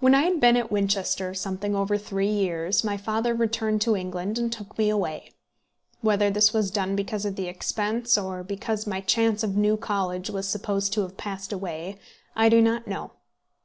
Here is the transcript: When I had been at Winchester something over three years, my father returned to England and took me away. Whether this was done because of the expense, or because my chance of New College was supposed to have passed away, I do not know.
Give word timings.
When 0.00 0.16
I 0.16 0.22
had 0.22 0.40
been 0.40 0.56
at 0.56 0.72
Winchester 0.72 1.32
something 1.32 1.76
over 1.76 1.96
three 1.96 2.26
years, 2.28 2.82
my 2.82 2.96
father 2.96 3.36
returned 3.36 3.80
to 3.82 3.94
England 3.94 4.36
and 4.36 4.52
took 4.52 4.76
me 4.76 4.88
away. 4.90 5.30
Whether 6.00 6.28
this 6.28 6.52
was 6.52 6.72
done 6.72 6.96
because 6.96 7.24
of 7.24 7.36
the 7.36 7.46
expense, 7.46 8.18
or 8.18 8.42
because 8.42 8.84
my 8.84 9.00
chance 9.00 9.44
of 9.44 9.56
New 9.56 9.76
College 9.76 10.28
was 10.28 10.48
supposed 10.48 10.92
to 10.94 11.02
have 11.02 11.16
passed 11.16 11.52
away, 11.52 12.00
I 12.34 12.48
do 12.48 12.60
not 12.60 12.88
know. 12.88 13.12